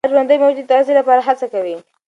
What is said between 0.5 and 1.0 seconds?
د تغذیې